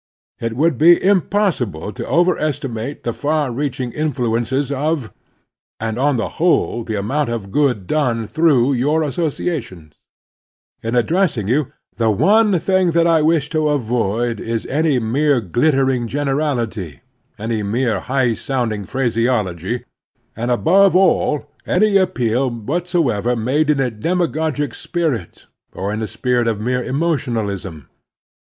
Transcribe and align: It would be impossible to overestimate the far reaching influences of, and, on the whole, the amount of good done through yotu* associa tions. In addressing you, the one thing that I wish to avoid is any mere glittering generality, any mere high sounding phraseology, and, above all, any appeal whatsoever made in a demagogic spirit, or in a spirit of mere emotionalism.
It 0.39 0.55
would 0.55 0.79
be 0.79 0.97
impossible 1.03 1.93
to 1.93 2.07
overestimate 2.07 3.03
the 3.03 3.13
far 3.13 3.51
reaching 3.51 3.91
influences 3.91 4.71
of, 4.71 5.13
and, 5.79 5.99
on 5.99 6.15
the 6.17 6.27
whole, 6.41 6.83
the 6.83 6.95
amount 6.97 7.29
of 7.29 7.51
good 7.51 7.85
done 7.85 8.25
through 8.25 8.73
yotu* 8.73 9.05
associa 9.09 9.61
tions. 9.61 9.93
In 10.81 10.95
addressing 10.95 11.47
you, 11.47 11.67
the 11.97 12.09
one 12.09 12.57
thing 12.57 12.93
that 12.97 13.05
I 13.05 13.21
wish 13.21 13.51
to 13.51 13.69
avoid 13.69 14.39
is 14.39 14.65
any 14.65 14.97
mere 14.97 15.39
glittering 15.39 16.07
generality, 16.07 17.01
any 17.37 17.61
mere 17.61 17.99
high 17.99 18.33
sounding 18.33 18.85
phraseology, 18.85 19.83
and, 20.35 20.49
above 20.49 20.95
all, 20.95 21.45
any 21.67 21.97
appeal 21.97 22.49
whatsoever 22.49 23.35
made 23.35 23.69
in 23.69 23.79
a 23.79 23.91
demagogic 23.91 24.73
spirit, 24.73 25.45
or 25.75 25.93
in 25.93 26.01
a 26.01 26.07
spirit 26.07 26.47
of 26.47 26.59
mere 26.59 26.83
emotionalism. 26.83 27.87